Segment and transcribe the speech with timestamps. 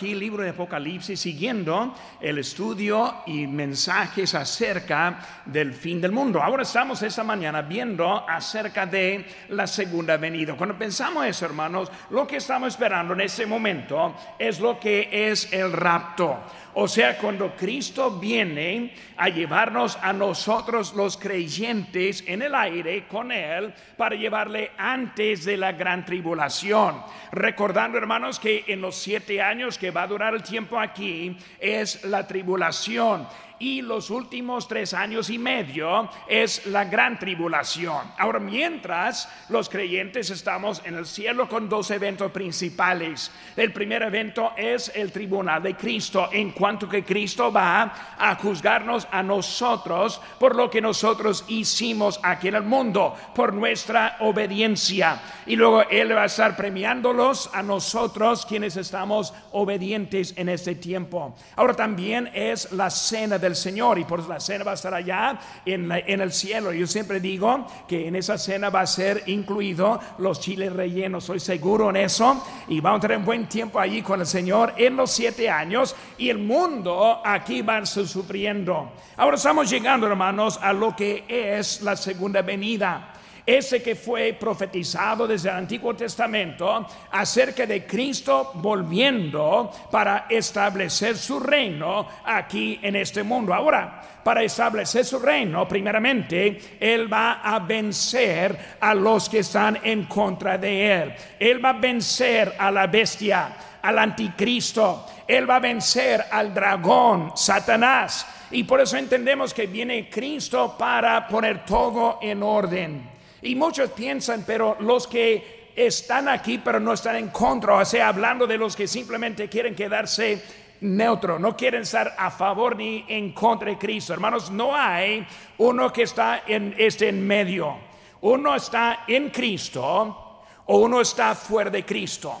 [0.00, 6.42] Aquí libro de Apocalipsis siguiendo el estudio y mensajes acerca del fin del mundo.
[6.42, 10.56] Ahora estamos esta mañana viendo acerca de la segunda venida.
[10.56, 15.52] Cuando pensamos eso, hermanos, lo que estamos esperando en ese momento es lo que es
[15.52, 16.44] el rapto.
[16.74, 23.32] O sea, cuando Cristo viene a llevarnos a nosotros los creyentes en el aire con
[23.32, 27.02] Él para llevarle antes de la gran tribulación.
[27.32, 32.04] Recordando, hermanos, que en los siete años que va a durar el tiempo aquí es
[32.04, 33.26] la tribulación
[33.60, 38.10] y los últimos tres años y medio es la gran tribulación.
[38.18, 43.30] Ahora, mientras los creyentes estamos en el cielo con dos eventos principales.
[43.56, 49.06] El primer evento es el tribunal de Cristo, en cuanto que Cristo va a juzgarnos
[49.10, 55.20] a nosotros por lo que nosotros hicimos aquí en el mundo, por nuestra obediencia.
[55.46, 61.34] Y luego Él va a estar premiándolos a nosotros quienes estamos obedientes en este tiempo.
[61.56, 65.38] Ahora también es la cena del Señor y por la cena va a estar allá
[65.64, 66.72] en, el cielo.
[66.72, 71.40] Yo siempre digo que en esa cena va a ser incluido los chiles rellenos, soy
[71.40, 74.96] seguro en eso y vamos a tener un buen tiempo allí con el Señor en
[74.96, 78.92] los siete años y el mundo aquí va a estar sufriendo.
[79.16, 83.14] Ahora estamos llegando, hermanos, a lo que es la segunda venida
[83.56, 91.40] ese que fue profetizado desde el Antiguo Testamento acerca de Cristo volviendo para establecer su
[91.40, 93.52] reino aquí en este mundo.
[93.52, 100.04] Ahora, para establecer su reino, primeramente, Él va a vencer a los que están en
[100.04, 101.14] contra de Él.
[101.38, 105.06] Él va a vencer a la bestia, al anticristo.
[105.26, 108.26] Él va a vencer al dragón, Satanás.
[108.50, 113.19] Y por eso entendemos que viene Cristo para poner todo en orden.
[113.42, 118.08] Y muchos piensan, pero los que están aquí pero no están en contra, o sea,
[118.08, 120.42] hablando de los que simplemente quieren quedarse
[120.80, 124.12] neutro, no quieren estar a favor ni en contra de Cristo.
[124.12, 125.26] Hermanos, no hay
[125.58, 127.76] uno que está en este en medio.
[128.22, 132.34] Uno está en Cristo o uno está fuera de Cristo.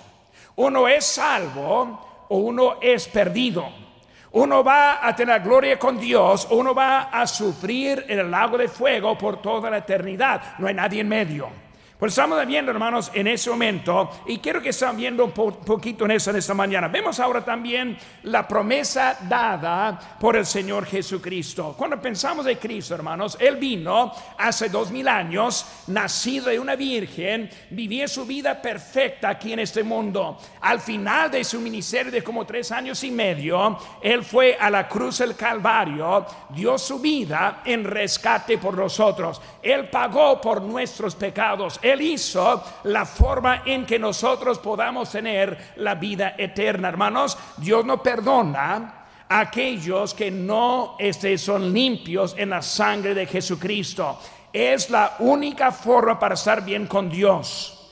[0.56, 3.89] Uno es salvo o uno es perdido.
[4.32, 8.68] Uno va a tener gloria con Dios, uno va a sufrir en el lago de
[8.68, 10.56] fuego por toda la eternidad.
[10.58, 11.69] No hay nadie en medio.
[12.00, 16.12] Pues estamos viendo, hermanos, en ese momento, y quiero que estén viendo un poquito en
[16.12, 16.88] eso en esta mañana.
[16.88, 21.74] Vemos ahora también la promesa dada por el Señor Jesucristo.
[21.76, 27.50] Cuando pensamos de Cristo, hermanos, Él vino hace dos mil años, nacido de una virgen,
[27.68, 30.38] vivía su vida perfecta aquí en este mundo.
[30.62, 34.88] Al final de su ministerio de como tres años y medio, Él fue a la
[34.88, 39.38] cruz del Calvario, dio su vida en rescate por nosotros.
[39.62, 41.78] Él pagó por nuestros pecados.
[41.98, 46.88] Hizo la forma en que nosotros podamos tener la vida eterna.
[46.88, 53.24] Hermanos, Dios no perdona a aquellos que no este, son limpios en la sangre de
[53.26, 54.18] Jesucristo.
[54.52, 57.90] Es la única forma para estar bien con Dios.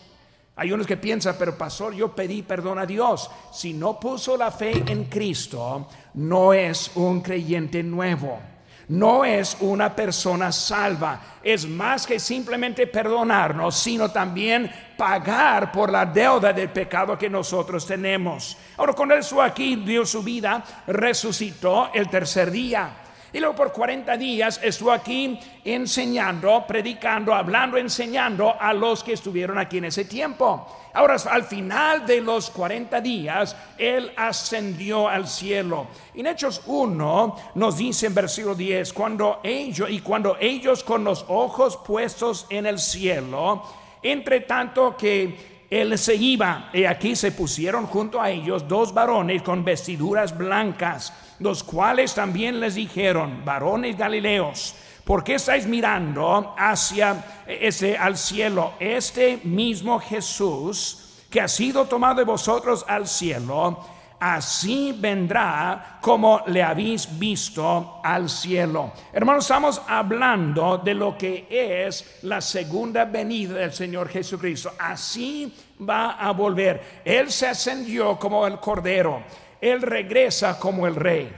[0.56, 3.30] Hay unos que piensan, pero pastor, yo pedí perdón a Dios.
[3.52, 8.38] Si no puso la fe en Cristo, no es un creyente nuevo
[8.88, 11.20] no es una persona salva.
[11.42, 17.86] Es más que simplemente perdonarnos, sino también pagar por la deuda del pecado que nosotros
[17.86, 18.56] tenemos.
[18.76, 22.90] Ahora con eso aquí dio su vida, resucitó el tercer día.
[23.32, 29.58] Y luego por 40 días estuvo aquí enseñando, predicando, hablando, enseñando a los que estuvieron
[29.58, 30.66] aquí en ese tiempo.
[30.94, 35.88] Ahora, al final de los 40 días, Él ascendió al cielo.
[36.14, 41.26] En Hechos 1 nos dice en versículo 10, cuando ellos, y cuando ellos con los
[41.28, 43.62] ojos puestos en el cielo,
[44.02, 49.42] entre tanto que él se iba, y aquí se pusieron junto a ellos dos varones
[49.42, 54.74] con vestiduras blancas, los cuales también les dijeron, varones galileos,
[55.08, 58.74] ¿Por qué estáis mirando hacia ese al cielo?
[58.78, 63.82] Este mismo Jesús que ha sido tomado de vosotros al cielo,
[64.20, 68.92] así vendrá como le habéis visto al cielo.
[69.12, 74.72] Hermanos, estamos hablando de lo que es la segunda venida del Señor Jesucristo.
[74.78, 75.54] Así
[75.88, 77.02] va a volver.
[77.04, 79.22] Él se ascendió como el cordero.
[79.60, 81.32] Él regresa como el rey.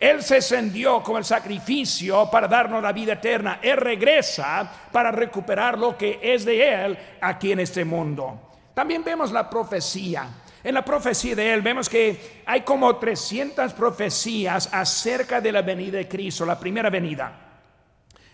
[0.00, 3.58] Él se encendió como el sacrificio para darnos la vida eterna.
[3.60, 8.40] Él regresa para recuperar lo que es de Él aquí en este mundo.
[8.74, 10.28] También vemos la profecía.
[10.68, 15.96] En la profecía de Él vemos que hay como 300 profecías acerca de la venida
[15.96, 17.32] de Cristo, la primera venida.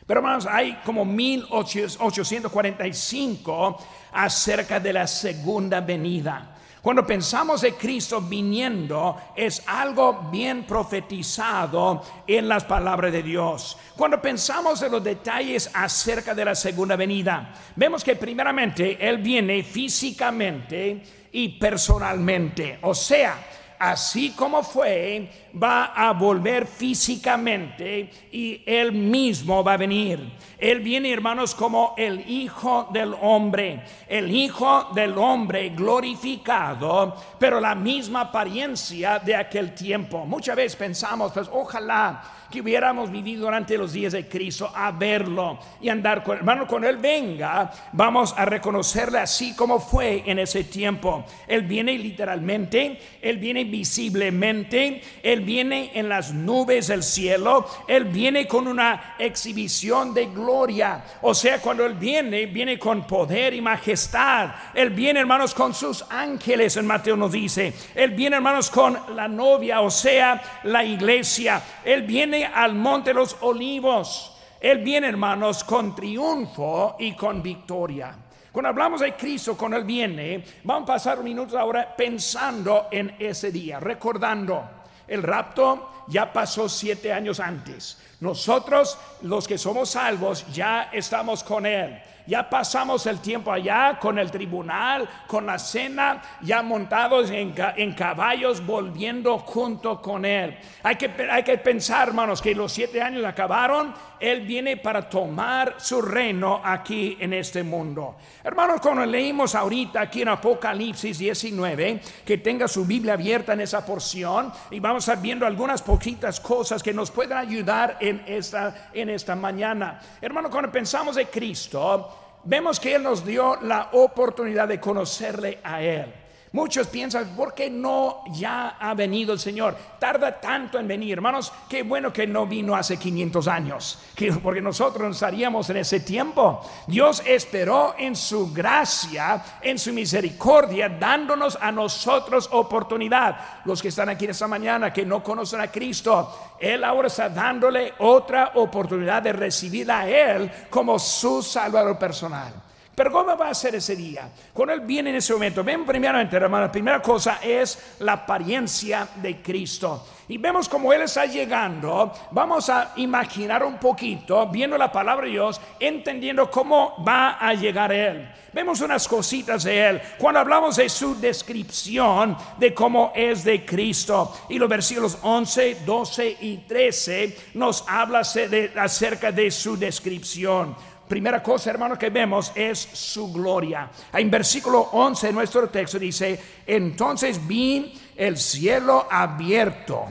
[0.04, 3.78] Pero hermanos, hay como 1845
[4.14, 6.56] acerca de la segunda venida.
[6.82, 13.78] Cuando pensamos de Cristo viniendo, es algo bien profetizado en las palabras de Dios.
[13.96, 19.62] Cuando pensamos en los detalles acerca de la segunda venida, vemos que primeramente Él viene
[19.62, 22.78] físicamente y personalmente.
[22.82, 23.36] O sea,
[23.76, 25.28] así como fue,
[25.60, 30.20] va a volver físicamente y Él mismo va a venir.
[30.56, 37.74] Él viene, hermanos, como el Hijo del Hombre, el Hijo del Hombre glorificado, pero la
[37.74, 40.24] misma apariencia de aquel tiempo.
[40.24, 42.22] Muchas veces pensamos, pues ojalá
[42.54, 46.88] que hubiéramos vivido durante los días de Cristo a verlo y andar con hermano cuando
[46.88, 51.24] él venga vamos a reconocerle así como fue en ese tiempo.
[51.48, 58.46] Él viene literalmente él viene visiblemente él viene en las nubes del cielo él viene
[58.46, 61.02] con una exhibición de gloria.
[61.22, 64.50] O sea cuando él viene viene con poder y majestad.
[64.74, 67.74] Él viene hermanos con sus ángeles en Mateo nos dice.
[67.96, 71.60] Él viene hermanos con la novia o sea la iglesia.
[71.84, 74.36] Él viene al monte de los olivos.
[74.60, 78.16] Él viene, hermanos, con triunfo y con victoria.
[78.50, 83.50] Cuando hablamos de Cristo, cuando Él viene, vamos a pasar minutos ahora pensando en ese
[83.50, 87.98] día, recordando el rapto ya pasó siete años antes.
[88.20, 94.18] Nosotros, los que somos salvos, ya estamos con Él ya pasamos el tiempo allá con
[94.18, 97.52] el tribunal, con la cena, ya montados en,
[97.92, 100.56] caballos, volviendo junto con Él.
[100.82, 103.94] Hay que, hay que pensar, hermanos, que los siete años acabaron,
[104.24, 108.16] Él viene para tomar su reino aquí en este mundo.
[108.42, 113.84] Hermanos, cuando leímos ahorita aquí en Apocalipsis 19, que tenga su Biblia abierta en esa
[113.84, 119.10] porción y vamos a viendo algunas poquitas cosas que nos pueden ayudar en esta, en
[119.10, 120.00] esta mañana.
[120.22, 125.82] Hermanos, cuando pensamos de Cristo, vemos que Él nos dio la oportunidad de conocerle a
[125.82, 126.23] Él.
[126.54, 129.76] Muchos piensan, ¿por qué no ya ha venido el Señor?
[129.98, 131.52] Tarda tanto en venir, hermanos.
[131.68, 133.98] Qué bueno que no vino hace 500 años,
[134.40, 136.64] porque nosotros estaríamos en ese tiempo.
[136.86, 143.36] Dios esperó en su gracia, en su misericordia, dándonos a nosotros oportunidad.
[143.64, 147.94] Los que están aquí esta mañana, que no conocen a Cristo, Él ahora está dándole
[147.98, 152.63] otra oportunidad de recibir a Él como su Salvador personal.
[152.94, 154.28] Pero ¿cómo va a ser ese día?
[154.52, 159.08] Cuando Él viene en ese momento, ven primeramente, hermano, la primera cosa es la apariencia
[159.16, 160.06] de Cristo.
[160.28, 165.32] Y vemos como Él está llegando, vamos a imaginar un poquito, viendo la palabra de
[165.32, 168.28] Dios, entendiendo cómo va a llegar Él.
[168.52, 170.00] Vemos unas cositas de Él.
[170.16, 176.36] Cuando hablamos de su descripción de cómo es de Cristo, y los versículos 11, 12
[176.40, 180.76] y 13 nos habla acerca de su descripción.
[181.08, 183.90] Primera cosa, hermano, que vemos es su gloria.
[184.12, 190.06] En versículo 11 de nuestro texto dice, entonces vi el cielo abierto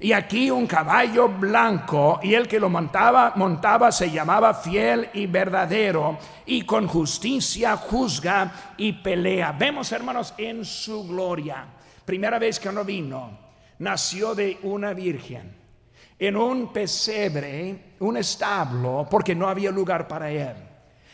[0.00, 5.26] y aquí un caballo blanco y el que lo montaba, montaba se llamaba fiel y
[5.26, 9.52] verdadero y con justicia juzga y pelea.
[9.52, 11.66] Vemos, hermanos, en su gloria.
[12.06, 13.30] Primera vez que no vino,
[13.78, 15.59] nació de una virgen
[16.20, 20.54] en un pesebre, un establo, porque no había lugar para él.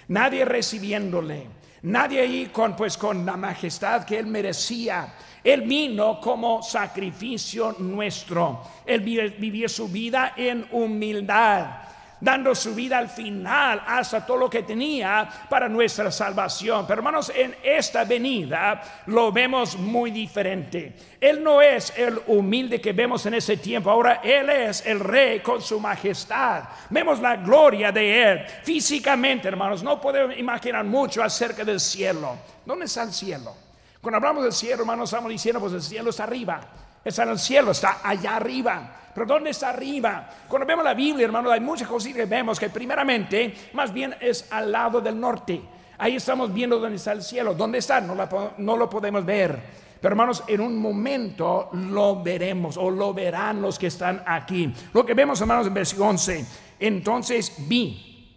[0.09, 1.47] Nadie recibiéndole,
[1.83, 5.15] nadie ahí con pues con la majestad que él merecía.
[5.43, 8.63] Él vino como sacrificio nuestro.
[8.85, 11.86] Él vivía su vida en humildad
[12.21, 16.87] dando su vida al final hasta todo lo que tenía para nuestra salvación.
[16.87, 20.95] Pero hermanos, en esta venida lo vemos muy diferente.
[21.21, 25.41] Él no es el humilde que vemos en ese tiempo, ahora Él es el rey
[25.41, 26.65] con su majestad.
[26.91, 29.83] Vemos la gloria de Él físicamente, hermanos.
[29.83, 32.37] No podemos imaginar mucho acerca del cielo.
[32.65, 33.55] ¿Dónde está el cielo?
[34.01, 36.61] Cuando hablamos del cielo, hermanos, estamos diciendo, pues el cielo está arriba.
[37.07, 38.97] Está en el cielo, está allá arriba.
[39.15, 40.29] Pero ¿dónde está arriba?
[40.49, 44.51] Cuando vemos la Biblia, hermano, hay muchas cosas que vemos que primeramente, más bien es
[44.51, 45.63] al lado del norte.
[45.99, 47.55] Ahí estamos viendo dónde está el cielo.
[47.55, 48.01] ¿Dónde está?
[48.01, 48.17] No,
[48.59, 49.57] no lo podemos ver.
[50.01, 54.75] Pero hermanos, en un momento lo veremos o lo verán los que están aquí.
[54.93, 56.45] Lo que vemos, hermanos, en versículo 11.
[56.81, 58.35] Entonces vi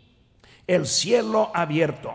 [0.68, 2.14] el cielo abierto.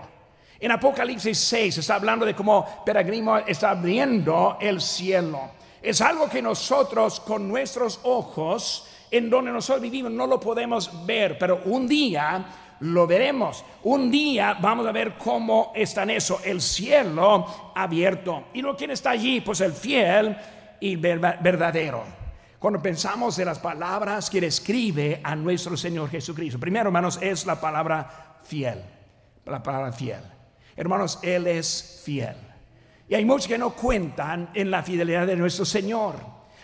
[0.61, 5.51] En Apocalipsis 6 está hablando de cómo peregrino está abriendo el cielo.
[5.85, 11.37] Es algo que nosotros con nuestros ojos, en donde nosotros vivimos, no lo podemos ver,
[11.39, 12.47] pero un día
[12.81, 13.63] lo veremos.
[13.83, 18.45] Un día vamos a ver cómo está en eso, el cielo abierto.
[18.55, 19.43] ¿Y lo quién está allí?
[19.43, 20.35] Pues el fiel
[20.81, 22.03] y verdadero.
[22.59, 27.61] Cuando pensamos de las palabras que escribe a nuestro Señor Jesucristo, primero, hermanos, es la
[27.61, 28.83] palabra fiel.
[29.45, 30.23] La palabra fiel.
[30.75, 32.54] Hermanos, Él es fiel.
[33.09, 36.15] Y hay muchos que no cuentan en la fidelidad de nuestro Señor.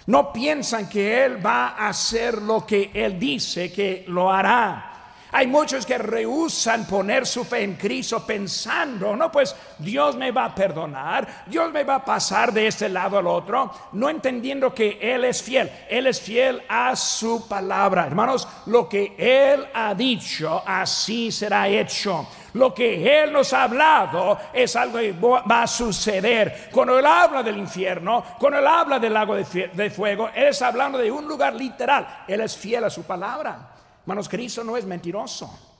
[0.07, 4.90] No piensan que Él va a hacer lo que Él dice que lo hará.
[5.33, 10.47] Hay muchos que rehusan poner su fe en Cristo pensando, no, pues Dios me va
[10.47, 14.99] a perdonar, Dios me va a pasar de este lado al otro, no entendiendo que
[15.01, 18.07] Él es fiel, Él es fiel a su palabra.
[18.07, 22.27] Hermanos, lo que Él ha dicho, así será hecho.
[22.55, 26.69] Lo que Él nos ha hablado es algo que va a suceder.
[26.73, 30.99] Cuando Él habla del infierno, cuando Él habla del lago de fuego, Él está hablando
[30.99, 32.25] de un lugar literal.
[32.27, 33.70] Él es fiel a su palabra.
[34.03, 35.71] Hermanos, Cristo no es mentiroso.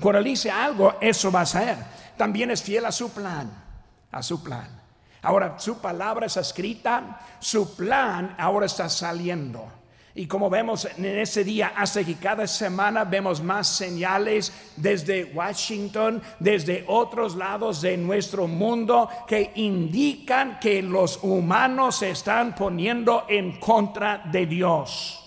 [0.00, 1.76] Cuando dice algo, eso va a ser.
[2.16, 3.50] También es fiel a su plan,
[4.10, 4.78] a su plan.
[5.22, 9.78] Ahora, su palabra está escrita, su plan ahora está saliendo.
[10.14, 16.20] Y como vemos en ese día, hasta que cada semana vemos más señales desde Washington,
[16.40, 23.60] desde otros lados de nuestro mundo, que indican que los humanos se están poniendo en
[23.60, 25.17] contra de Dios.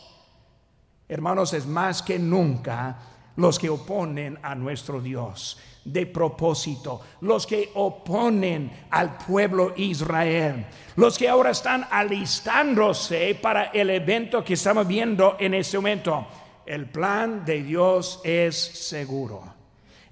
[1.12, 2.98] Hermanos, es más que nunca
[3.36, 10.66] los que oponen a nuestro Dios de propósito, los que oponen al pueblo Israel,
[10.96, 16.28] los que ahora están alistándose para el evento que estamos viendo en este momento.
[16.66, 19.44] El plan de Dios es seguro.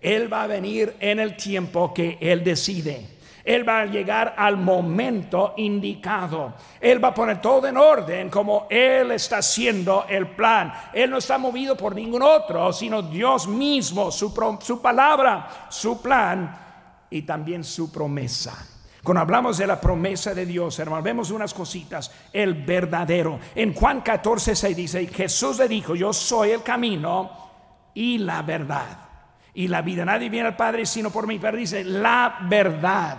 [0.02, 3.19] Él va a venir en el tiempo que Él decide.
[3.50, 6.54] Él va a llegar al momento indicado.
[6.80, 10.72] Él va a poner todo en orden como Él está haciendo el plan.
[10.94, 16.56] Él no está movido por ningún otro, sino Dios mismo, su, su palabra, su plan
[17.10, 18.68] y también su promesa.
[19.04, 22.12] Cuando hablamos de la promesa de Dios, hermano, vemos unas cositas.
[22.32, 23.40] El verdadero.
[23.56, 27.32] En Juan 14 se dice, Jesús le dijo, yo soy el camino
[27.96, 29.10] y la verdad.
[29.56, 30.06] Y la vida.
[30.06, 31.40] Nadie viene al Padre sino por mí.
[31.40, 33.18] Pero dice, la verdad.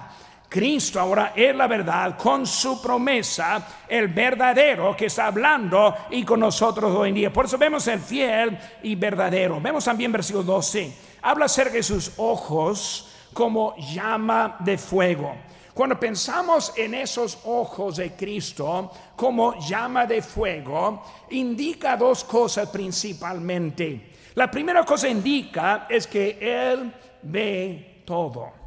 [0.50, 6.40] Cristo ahora es la verdad con su promesa, el verdadero que está hablando y con
[6.40, 7.32] nosotros hoy en día.
[7.32, 9.60] Por eso vemos el fiel y verdadero.
[9.60, 10.92] Vemos también versículo 12.
[11.22, 15.36] Habla acerca de sus ojos como llama de fuego.
[15.72, 24.10] Cuando pensamos en esos ojos de Cristo como llama de fuego, indica dos cosas principalmente.
[24.34, 26.92] La primera cosa indica es que Él
[27.22, 28.60] ve todo.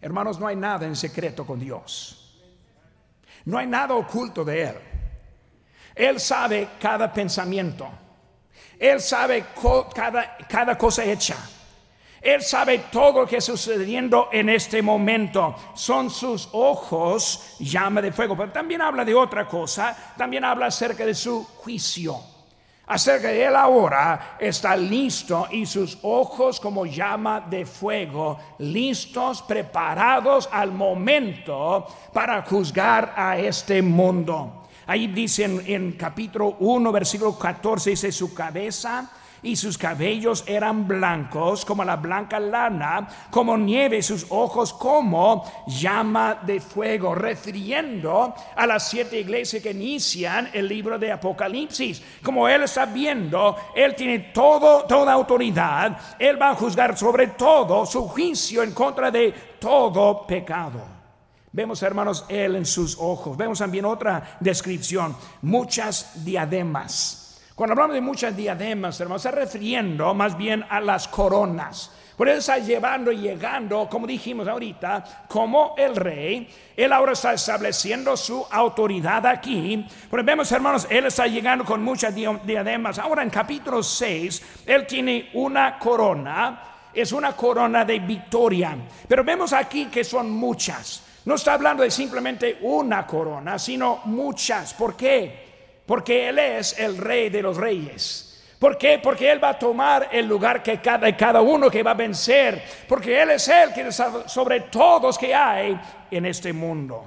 [0.00, 2.38] Hermanos, no hay nada en secreto con Dios.
[3.44, 4.76] No hay nada oculto de Él.
[5.94, 7.88] Él sabe cada pensamiento.
[8.78, 9.46] Él sabe
[9.94, 11.36] cada, cada cosa hecha.
[12.20, 15.56] Él sabe todo lo que está sucediendo en este momento.
[15.74, 18.36] Son sus ojos llama de fuego.
[18.36, 20.14] Pero también habla de otra cosa.
[20.16, 22.37] También habla acerca de su juicio
[22.88, 30.48] acerca de él ahora está listo y sus ojos como llama de fuego, listos, preparados
[30.50, 34.64] al momento para juzgar a este mundo.
[34.86, 39.10] Ahí dice en, capítulo 1, versículo 14, dice su cabeza
[39.42, 46.38] y sus cabellos eran blancos como la blanca lana, como nieve, sus ojos como llama
[46.42, 52.02] de fuego, refiriendo a las siete iglesias que inician el libro de Apocalipsis.
[52.22, 57.86] Como él está viendo, él tiene todo, toda autoridad, él va a juzgar sobre todo
[57.86, 60.98] su juicio en contra de todo pecado.
[61.50, 63.36] Vemos, hermanos, él en sus ojos.
[63.36, 67.27] Vemos también otra descripción, muchas diademas
[67.58, 71.90] cuando hablamos de muchas diademas, hermanos, está refiriendo más bien a las coronas.
[72.16, 76.48] Por eso está llevando y llegando, como dijimos ahorita, como el rey.
[76.76, 79.84] Él ahora está estableciendo su autoridad aquí.
[80.08, 83.00] Pero vemos, hermanos, él está llegando con muchas diademas.
[83.00, 86.62] Ahora en capítulo 6, él tiene una corona.
[86.94, 88.76] Es una corona de victoria.
[89.08, 91.02] Pero vemos aquí que son muchas.
[91.24, 94.74] No está hablando de simplemente una corona, sino muchas.
[94.74, 95.47] ¿Por qué?
[95.88, 98.38] Porque Él es el rey de los reyes.
[98.58, 99.00] ¿Por qué?
[99.02, 102.62] Porque Él va a tomar el lugar que cada, cada uno que va a vencer.
[102.86, 105.80] Porque Él es el que sobre todos que hay
[106.10, 107.06] en este mundo.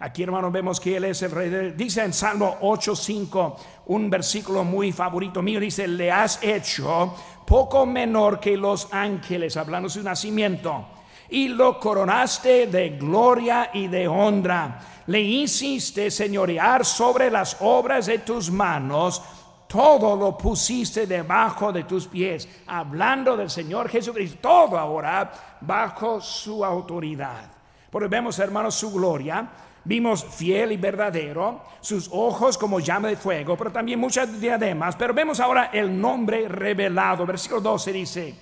[0.00, 1.72] Aquí, hermanos, vemos que Él es el rey.
[1.76, 3.56] Dice en Salmo 8:5,
[3.86, 7.14] un versículo muy favorito mío: dice, Le has hecho
[7.46, 10.84] poco menor que los ángeles, hablando de su nacimiento,
[11.30, 14.80] y lo coronaste de gloria y de honra.
[15.06, 19.22] Le hiciste señorear sobre las obras de tus manos,
[19.66, 26.64] todo lo pusiste debajo de tus pies, hablando del Señor Jesucristo, todo ahora bajo su
[26.64, 27.50] autoridad.
[27.90, 29.48] Porque vemos, hermanos, su gloria,
[29.84, 35.14] vimos fiel y verdadero, sus ojos como llama de fuego, pero también muchas diademas, pero
[35.14, 37.24] vemos ahora el nombre revelado.
[37.24, 38.34] Versículo 12 dice,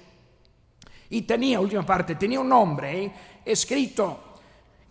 [1.11, 3.11] y tenía, última parte, tenía un nombre
[3.44, 4.20] escrito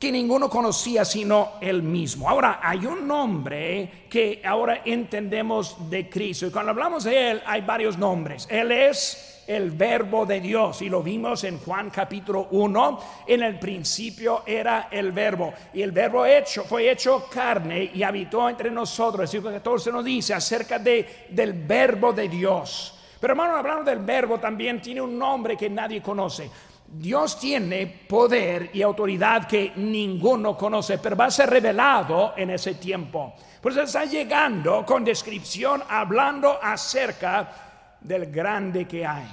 [0.04, 2.30] que ninguno conocía sino él mismo.
[2.30, 6.46] Ahora, hay un nombre que ahora entendemos de Cristo.
[6.46, 8.46] Y cuando hablamos de él, hay varios nombres.
[8.50, 10.82] Él es el verbo de Dios.
[10.82, 13.00] Y lo vimos en Juan capítulo 1.
[13.28, 15.54] En el principio era el verbo.
[15.74, 19.22] Y el verbo hecho fue hecho carne y habitó entre nosotros.
[19.22, 23.00] El versículo 14 nos dice acerca de, del verbo de Dios.
[23.24, 26.52] Pero hermano, hablando del verbo, también tiene un nombre que nadie conoce.
[26.86, 32.74] Dios tiene poder y autoridad que ninguno conoce, pero va a ser revelado en ese
[32.74, 33.34] tiempo.
[33.62, 39.30] Pues está llegando con descripción, hablando acerca del grande que hay.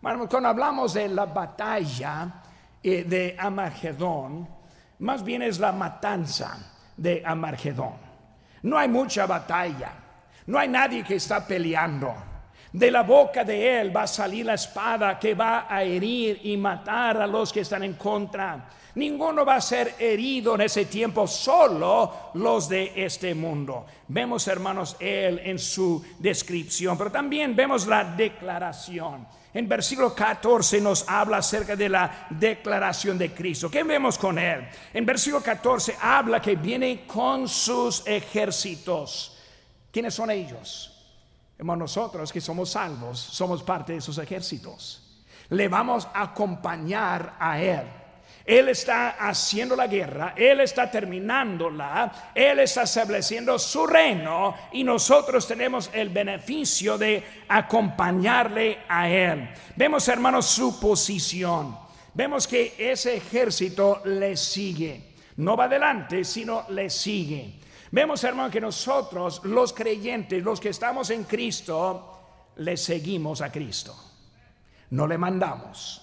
[0.00, 2.40] Cuando hablamos de la batalla
[2.80, 4.48] eh, de Amargedón,
[5.00, 6.56] más bien es la matanza
[6.96, 7.94] de Amargedón.
[8.62, 9.90] No hay mucha batalla,
[10.46, 12.14] no hay nadie que está peleando.
[12.74, 16.56] De la boca de él va a salir la espada que va a herir y
[16.56, 18.68] matar a los que están en contra.
[18.96, 23.86] Ninguno va a ser herido en ese tiempo, solo los de este mundo.
[24.08, 29.24] Vemos, hermanos, él en su descripción, pero también vemos la declaración.
[29.52, 33.70] En versículo 14 nos habla acerca de la declaración de Cristo.
[33.70, 34.68] ¿Qué vemos con él?
[34.92, 39.38] En versículo 14 habla que viene con sus ejércitos.
[39.92, 40.93] ¿Quiénes son ellos?
[41.64, 45.00] Nosotros que somos salvos, somos parte de sus ejércitos.
[45.48, 47.82] Le vamos a acompañar a Él.
[48.44, 55.48] Él está haciendo la guerra, Él está terminándola, Él está estableciendo su reino y nosotros
[55.48, 59.48] tenemos el beneficio de acompañarle a Él.
[59.76, 61.78] Vemos, hermanos, su posición.
[62.12, 65.14] Vemos que ese ejército le sigue.
[65.36, 67.54] No va adelante, sino le sigue.
[67.94, 73.94] Vemos, hermano, que nosotros, los creyentes, los que estamos en Cristo, le seguimos a Cristo.
[74.90, 76.02] No le mandamos.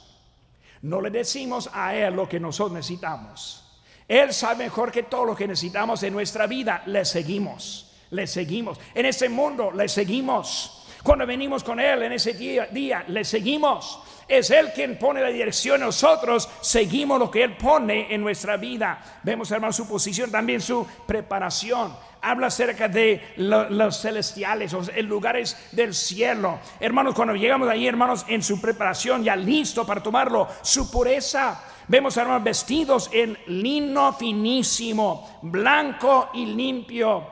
[0.84, 3.84] No le decimos a Él lo que nosotros necesitamos.
[4.08, 6.82] Él sabe mejor que todo lo que necesitamos en nuestra vida.
[6.86, 7.92] Le seguimos.
[8.12, 8.80] Le seguimos.
[8.96, 10.88] En ese mundo le seguimos.
[11.04, 14.00] Cuando venimos con Él en ese día, día le seguimos.
[14.32, 19.20] Es Él quien pone la dirección, nosotros seguimos lo que Él pone en nuestra vida.
[19.24, 21.94] Vemos, hermano, su posición, también su preparación.
[22.22, 26.60] Habla acerca de los celestiales, los lugares del cielo.
[26.80, 31.66] Hermanos, cuando llegamos ahí, hermanos, en su preparación, ya listo para tomarlo, su pureza.
[31.90, 37.28] Vemos, hermanos, vestidos en lino finísimo, blanco y limpio.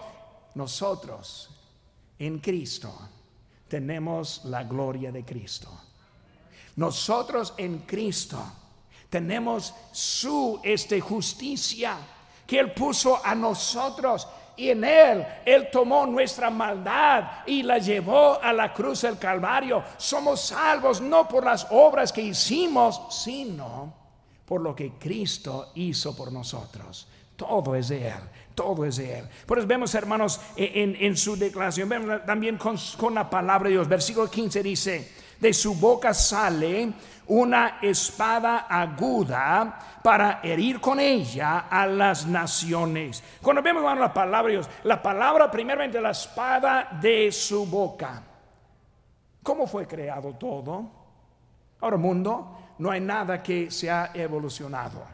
[0.56, 1.50] Nosotros,
[2.20, 2.94] en Cristo,
[3.70, 5.89] tenemos la gloria de Cristo.
[6.80, 8.42] Nosotros en Cristo
[9.10, 11.98] tenemos su este, justicia
[12.48, 14.26] que Él puso a nosotros.
[14.56, 19.84] Y en Él, Él tomó nuestra maldad y la llevó a la cruz del Calvario.
[19.98, 23.94] Somos salvos no por las obras que hicimos, sino
[24.46, 27.10] por lo que Cristo hizo por nosotros.
[27.36, 28.22] Todo es de Él,
[28.56, 29.28] todo es de Él.
[29.46, 33.90] Por eso vemos, hermanos, en, su declaración, vemos también con, con la palabra de Dios.
[33.90, 36.92] Versículo 15 dice, de su boca sale
[37.28, 43.24] una espada aguda para herir con ella a las naciones.
[43.42, 48.24] Cuando vemos la palabra Dios, la palabra primeramente la espada de su boca.
[49.44, 50.90] ¿Cómo fue creado todo?
[51.82, 55.06] Ahora mundo, no hay nada que se ha evolucionado.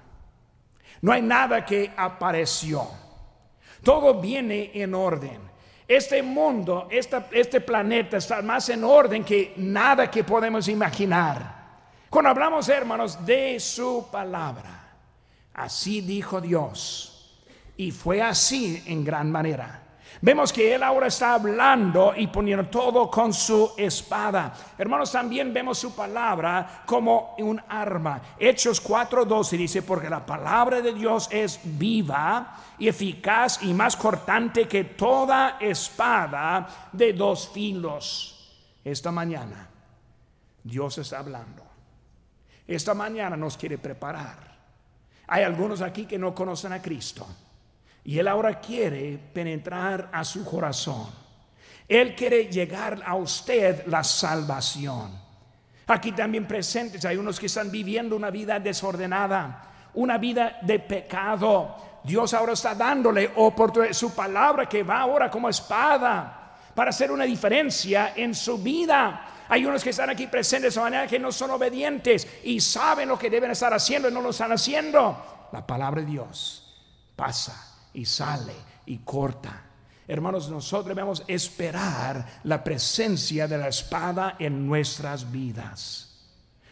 [1.02, 2.88] No hay nada que apareció.
[3.84, 5.55] Todo viene en orden.
[5.88, 11.56] Este mundo, este planeta está más en orden que nada que podemos imaginar.
[12.10, 14.96] Cuando hablamos, hermanos, de su palabra,
[15.54, 17.40] así dijo Dios.
[17.78, 19.85] Y fue así en gran manera.
[20.22, 24.54] Vemos que Él ahora está hablando y poniendo todo con su espada.
[24.78, 28.22] Hermanos, también vemos su palabra como un arma.
[28.40, 34.68] Hechos 4:12 dice, porque la palabra de Dios es viva y eficaz y más cortante
[34.68, 38.32] que toda espada de dos filos.
[38.84, 39.70] Esta mañana
[40.64, 41.64] Dios está hablando.
[42.68, 44.56] Esta mañana nos quiere preparar.
[45.28, 47.28] Hay algunos aquí que no conocen a Cristo.
[48.06, 51.08] Y Él ahora quiere penetrar a su corazón.
[51.88, 55.12] Él quiere llegar a usted la salvación.
[55.88, 61.76] Aquí también presentes hay unos que están viviendo una vida desordenada, una vida de pecado.
[62.04, 67.24] Dios ahora está dándole oportunidad, su palabra que va ahora como espada para hacer una
[67.24, 69.46] diferencia en su vida.
[69.48, 73.18] Hay unos que están aquí presentes de manera que no son obedientes y saben lo
[73.18, 75.48] que deben estar haciendo y no lo están haciendo.
[75.52, 76.62] La palabra de Dios
[77.16, 78.54] pasa y sale
[78.86, 79.64] y corta.
[80.08, 86.12] Hermanos, nosotros debemos esperar la presencia de la espada en nuestras vidas.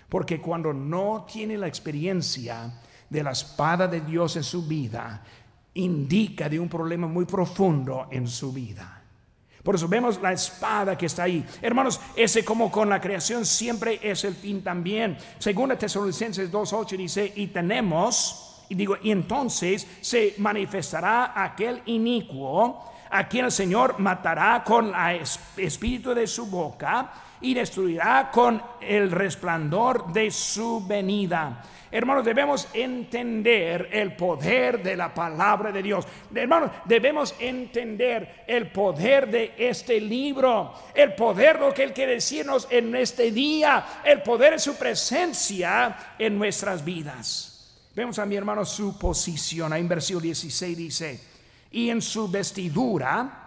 [0.07, 2.71] Porque cuando no tiene la experiencia
[3.09, 5.23] de la espada de Dios en su vida
[5.75, 9.01] indica de un problema muy profundo en su vida.
[9.63, 11.45] Por eso vemos la espada que está ahí.
[11.61, 15.17] Hermanos, ese como con la creación siempre es el fin también.
[15.39, 23.27] Según Tesalonicenses 2.8 dice, y tenemos, y digo, y entonces se manifestará aquel inicuo a
[23.27, 25.21] quien el Señor matará con el
[25.57, 31.61] espíritu de su boca y destruirá con el resplandor de su venida.
[31.91, 36.07] Hermanos, debemos entender el poder de la palabra de Dios.
[36.33, 42.67] Hermanos, debemos entender el poder de este libro, el poder lo que Él quiere decirnos
[42.71, 47.52] en este día, el poder de su presencia en nuestras vidas.
[47.95, 49.73] Vemos a mi hermano su posición.
[49.73, 51.21] Ahí en versículo 16 dice,
[51.71, 53.39] y en su vestidura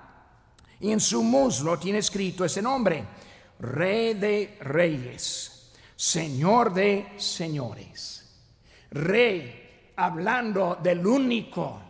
[0.81, 3.05] y en su muslo tiene escrito ese nombre,
[3.59, 8.17] Rey de Reyes, Señor de Señores
[8.91, 11.81] rey, hablando del único,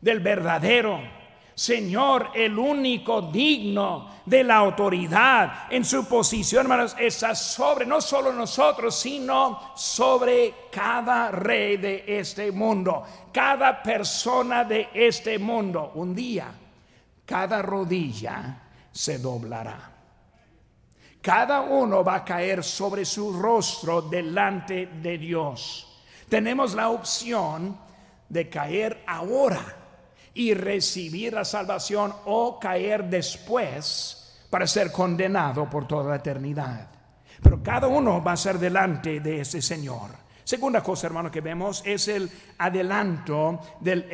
[0.00, 1.23] del verdadero.
[1.54, 8.32] Señor, el único digno de la autoridad en su posición, hermanos, está sobre no solo
[8.32, 15.92] nosotros, sino sobre cada rey de este mundo, cada persona de este mundo.
[15.94, 16.52] Un día,
[17.24, 19.92] cada rodilla se doblará.
[21.22, 25.90] Cada uno va a caer sobre su rostro delante de Dios
[26.28, 27.78] tenemos la opción
[28.28, 29.76] de caer ahora
[30.34, 36.88] y recibir la salvación o caer después para ser condenado por toda la eternidad.
[37.42, 40.10] Pero cada uno va a ser delante de ese Señor.
[40.42, 44.06] Segunda cosa, hermano, que vemos es el adelanto del,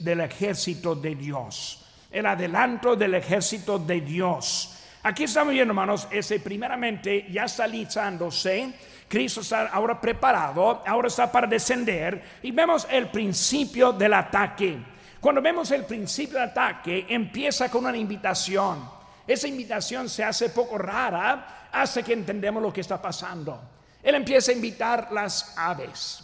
[0.00, 1.86] del ejército de Dios.
[2.10, 4.78] El adelanto del ejército de Dios.
[5.02, 8.72] Aquí estamos viendo, hermanos, ese primeramente ya está lizándose
[9.08, 14.93] Cristo está ahora preparado, ahora está para descender y vemos el principio del ataque.
[15.24, 18.86] Cuando vemos el principio del ataque, empieza con una invitación.
[19.26, 23.58] Esa invitación se hace poco rara, hace que entendemos lo que está pasando.
[24.02, 26.22] Él empieza a invitar las aves.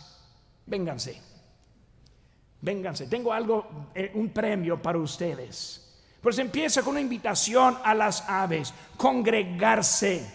[0.66, 1.18] Vénganse.
[2.60, 3.06] Vénganse.
[3.06, 5.96] Tengo algo, eh, un premio para ustedes.
[6.20, 10.30] Pues empieza con una invitación a las aves, congregarse,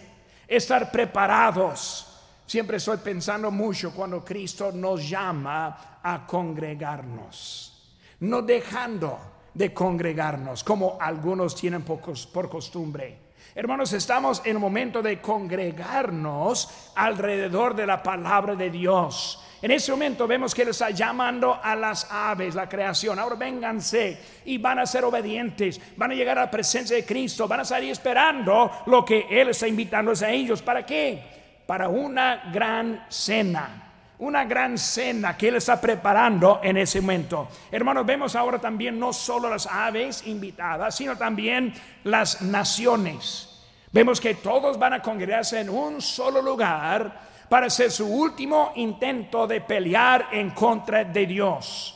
[0.48, 7.75] estar preparados Siempre estoy pensando mucho cuando Cristo nos llama a congregarnos,
[8.20, 9.18] no dejando
[9.54, 13.26] de congregarnos como algunos tienen por costumbre.
[13.54, 19.42] Hermanos, estamos en el momento de congregarnos alrededor de la palabra de Dios.
[19.62, 23.18] En ese momento vemos que Él está llamando a las aves, la creación.
[23.18, 27.48] Ahora vénganse y van a ser obedientes, van a llegar a la presencia de Cristo,
[27.48, 30.60] van a estar esperando lo que Él está invitando a ellos.
[30.60, 31.36] ¿Para qué?
[31.66, 33.85] para una gran cena.
[34.18, 37.48] Una gran cena que Él está preparando en ese momento.
[37.70, 41.74] Hermanos, vemos ahora también no solo las aves invitadas, sino también
[42.04, 43.62] las naciones.
[43.92, 49.46] Vemos que todos van a congregarse en un solo lugar para hacer su último intento
[49.46, 51.95] de pelear en contra de Dios.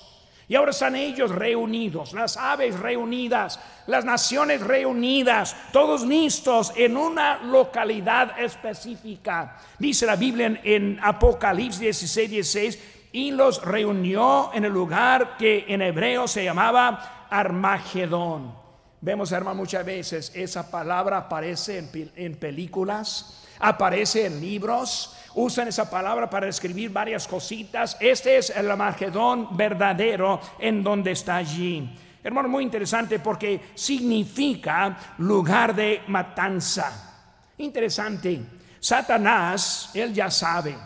[0.50, 7.38] Y ahora están ellos reunidos, las aves reunidas, las naciones reunidas, todos listos en una
[7.44, 9.58] localidad específica.
[9.78, 12.78] Dice la Biblia en, Apocalipsis 16, 16,
[13.12, 18.52] y los reunió en el lugar que en hebreo se llamaba Armagedón.
[19.00, 25.88] Vemos, hermano, muchas veces esa palabra aparece en, en películas, aparece en libros usan esa
[25.88, 27.96] palabra para escribir varias cositas.
[28.00, 31.88] Este es el Armagedón verdadero en donde está allí.
[32.22, 37.28] Hermano, muy interesante porque significa lugar de matanza.
[37.58, 38.40] Interesante.
[38.78, 40.76] Satanás, él ya sabe.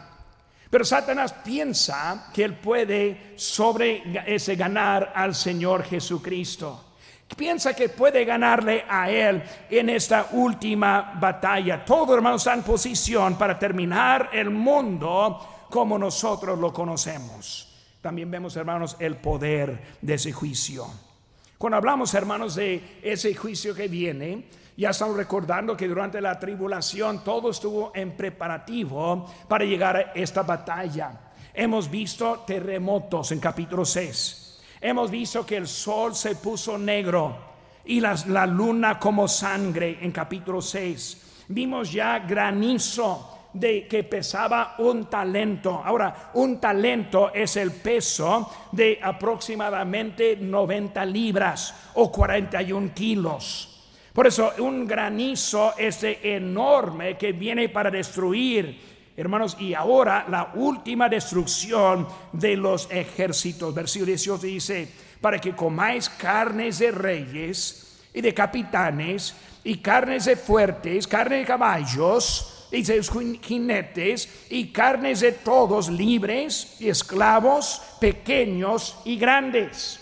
[0.71, 6.94] Pero Satanás piensa que él puede sobre ese ganar al Señor Jesucristo
[7.37, 11.85] piensa que puede ganarle a él en esta última batalla.
[11.85, 17.71] Todo hermano está en posición para terminar el mundo como nosotros lo conocemos.
[18.01, 20.87] También vemos, hermanos, el poder de ese juicio.
[21.57, 24.45] Cuando hablamos, hermanos, de ese juicio que viene,
[24.77, 30.43] ya estamos recordando que durante la tribulación todo estuvo en preparativo para llegar a esta
[30.43, 31.33] batalla.
[31.55, 34.44] Hemos visto terremotos en capítulo 6
[34.87, 37.35] Hemos visto que el sol se puso negro
[37.87, 41.47] y la luna como sangre en capítulo 6.
[41.49, 45.81] Vimos ya granizo de que pesaba un talento.
[45.83, 53.71] Ahora, un talento es el peso de aproximadamente 90 libras o 41 kilos.
[54.13, 61.09] Por eso un granizo es enorme que viene para destruir Hermanos, y ahora la última
[61.09, 63.73] destrucción de los ejércitos.
[63.73, 64.89] Versículo 18 dice,
[65.21, 71.45] para que comáis carnes de reyes y de capitanes y carnes de fuertes, carne de
[71.45, 73.03] caballos y de
[73.41, 80.01] jinetes y carnes de todos libres y esclavos, pequeños y grandes.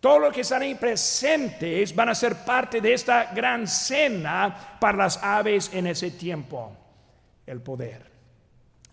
[0.00, 4.98] Todos los que están ahí presentes van a ser parte de esta gran cena para
[4.98, 6.76] las aves en ese tiempo.
[7.46, 8.13] El poder,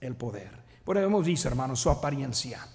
[0.01, 0.51] el poder.
[0.83, 2.67] Por eso hemos visto, hermanos, su apariencia.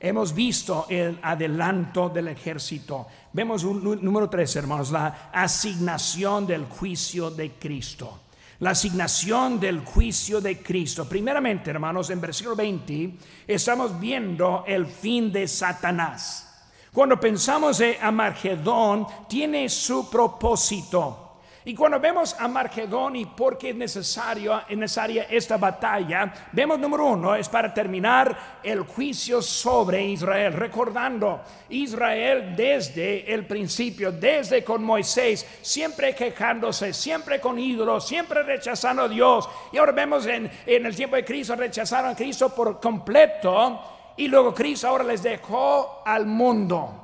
[0.00, 3.06] Hemos visto el adelanto del ejército.
[3.34, 8.22] Vemos un, número tres, hermanos, la asignación del juicio de Cristo.
[8.60, 11.06] La asignación del juicio de Cristo.
[11.06, 13.14] Primeramente, hermanos, en versículo 20
[13.46, 16.46] estamos viendo el fin de Satanás.
[16.92, 21.29] Cuando pensamos en Amargedón, tiene su propósito.
[21.62, 27.04] Y cuando vemos a Margedón y por qué es necesario, necesaria esta batalla, vemos número
[27.04, 34.82] uno, es para terminar el juicio sobre Israel, recordando Israel desde el principio, desde con
[34.82, 39.46] Moisés, siempre quejándose, siempre con ídolos, siempre rechazando a Dios.
[39.70, 44.28] Y ahora vemos en, en el tiempo de Cristo, rechazaron a Cristo por completo y
[44.28, 46.96] luego Cristo ahora les dejó al mundo.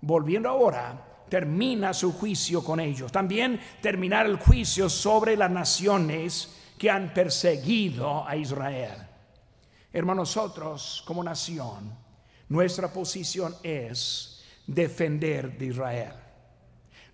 [0.00, 3.10] Volviendo ahora, termina su juicio con ellos.
[3.10, 9.08] También terminar el juicio sobre las naciones que han perseguido a Israel.
[9.92, 11.96] Hermanos, nosotros como nación,
[12.48, 16.12] nuestra posición es defender de Israel.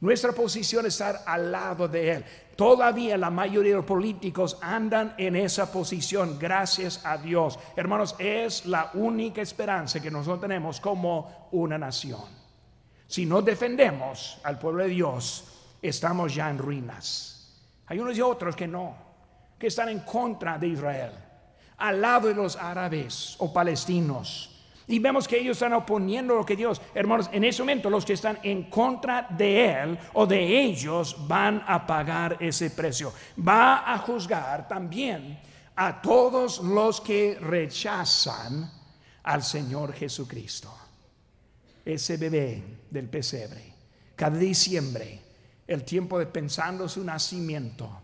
[0.00, 2.24] Nuestra posición es estar al lado de Él.
[2.56, 7.58] Todavía la mayoría de los políticos andan en esa posición, gracias a Dios.
[7.76, 12.39] Hermanos, es la única esperanza que nosotros tenemos como una nación.
[13.10, 15.44] Si no defendemos al pueblo de Dios,
[15.82, 17.58] estamos ya en ruinas.
[17.88, 18.96] Hay unos y otros que no,
[19.58, 21.10] que están en contra de Israel,
[21.78, 24.50] al lado de los árabes o palestinos
[24.86, 28.12] y vemos que ellos están oponiendo lo que Dios, hermanos, en ese momento los que
[28.12, 33.12] están en contra de Él o de ellos van a pagar ese precio.
[33.36, 35.38] Va a juzgar también
[35.74, 38.70] a todos los que rechazan
[39.24, 40.72] al Señor Jesucristo.
[41.84, 43.72] Ese bebé del pesebre,
[44.16, 45.20] cada diciembre,
[45.66, 48.02] el tiempo de pensando su nacimiento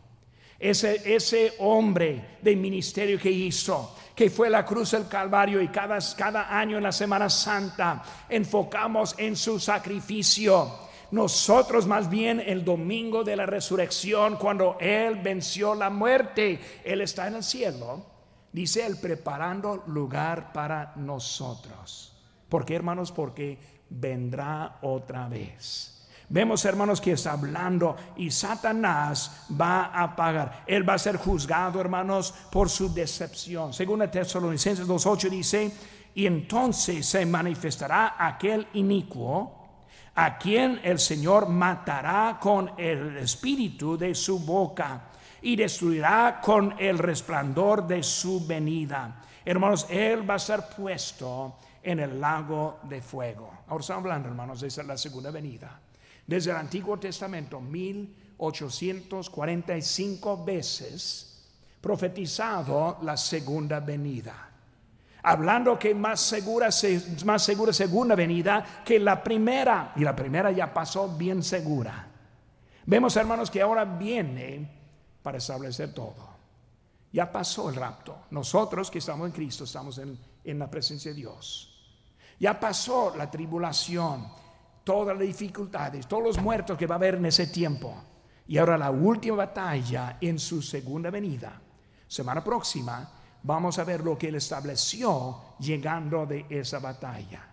[0.59, 5.99] ese, ese hombre de ministerio que hizo, que fue la cruz del Calvario y cada,
[6.17, 10.87] cada año en la Semana Santa enfocamos en su sacrificio.
[11.11, 17.29] Nosotros más bien el domingo de la resurrección, cuando Él venció la muerte, Él está
[17.29, 18.05] en el cielo,
[18.51, 22.16] dice Él preparando lugar para nosotros.
[22.49, 23.13] ¿Por qué hermanos?
[23.13, 25.93] Porque vendrá otra vez.
[26.29, 30.65] Vemos, hermanos, que está hablando y Satanás va a pagar.
[30.67, 33.73] Él va a ser juzgado, hermanos, por su decepción.
[33.73, 35.73] Según el Tesalonicenses 2.8 dice,
[36.15, 39.67] y entonces se manifestará aquel inicuo
[40.17, 45.11] a quien el Señor matará con el espíritu de su boca
[45.43, 49.23] y destruirá con el resplandor de su venida.
[49.45, 51.57] Hermanos, Él va a ser puesto
[51.87, 53.51] en el lago de fuego.
[53.69, 55.81] Ahora estamos hablando, hermanos, de la segunda venida
[56.27, 61.33] desde el Antiguo Testamento, 1845 veces
[61.81, 64.51] profetizado la segunda venida.
[65.23, 66.69] Hablando que más segura,
[67.25, 69.93] más segura segunda venida que la primera.
[69.97, 72.09] Y la primera ya pasó bien segura.
[72.87, 74.71] Vemos, hermanos, que ahora viene
[75.23, 76.37] para establecer todo.
[77.13, 78.25] Ya pasó el rapto.
[78.31, 81.76] Nosotros que estamos en Cristo estamos en, en la presencia de Dios.
[82.39, 84.27] Ya pasó la tribulación
[84.85, 87.95] todas las dificultades, todos los muertos que va a haber en ese tiempo.
[88.47, 91.61] Y ahora la última batalla en su segunda venida.
[92.07, 93.11] Semana próxima
[93.43, 97.45] vamos a ver lo que él estableció llegando de esa batalla.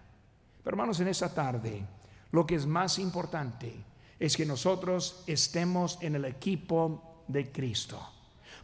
[0.63, 1.85] Pero hermanos, en esta tarde,
[2.31, 3.83] lo que es más importante
[4.19, 8.12] es que nosotros estemos en el equipo de Cristo.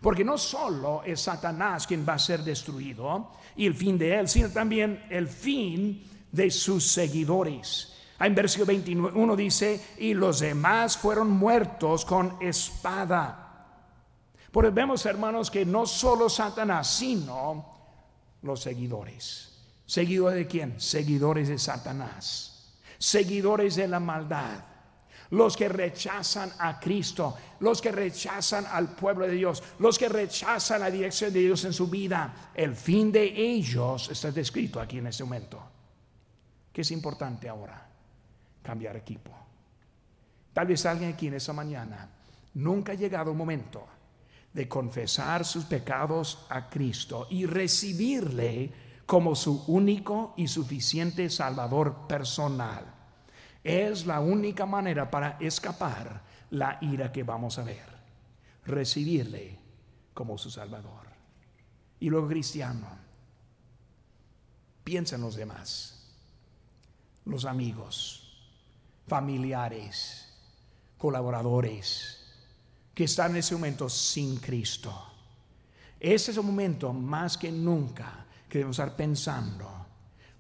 [0.02, 4.30] Porque no solo es Satanás quien va a ser destruido y el fin de él,
[4.30, 7.96] sino también el fin de sus seguidores.
[8.20, 13.50] En versículo 21 dice, y los demás fueron muertos con espada.
[14.52, 17.80] Porque vemos, hermanos, que no solo Satanás, sino
[18.42, 19.50] los seguidores.
[19.86, 20.82] ¿Seguidores de quién?
[20.82, 22.74] Seguidores de Satanás.
[22.98, 24.64] Seguidores de la maldad.
[25.32, 30.82] Los que rechazan a Cristo, los que rechazan al pueblo de Dios, los que rechazan
[30.82, 32.52] la dirección de Dios en su vida.
[32.56, 35.62] El fin de ellos está descrito aquí en este momento.
[36.74, 37.90] ¿Qué es importante ahora?
[38.70, 39.32] cambiar equipo.
[40.54, 42.08] Tal vez alguien aquí en esa mañana
[42.54, 43.88] nunca ha llegado el momento
[44.54, 48.72] de confesar sus pecados a Cristo y recibirle
[49.06, 52.99] como su único y suficiente Salvador personal.
[53.70, 57.86] Es la única manera para escapar la ira que vamos a ver.
[58.66, 59.60] Recibirle
[60.12, 61.06] como su Salvador.
[62.00, 62.88] Y luego cristiano,
[64.84, 66.04] piensa en los demás,
[67.26, 68.42] los amigos,
[69.08, 70.34] familiares,
[70.98, 72.26] colaboradores
[72.96, 75.14] que están en ese momento sin Cristo.
[76.00, 79.79] Ese es el momento más que nunca que debemos estar pensando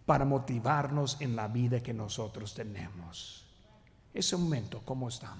[0.09, 3.45] para motivarnos en la vida que nosotros tenemos.
[4.11, 5.27] Ese momento, ¿cómo estamos?